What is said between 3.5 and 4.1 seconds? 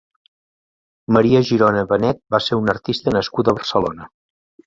a Barcelona.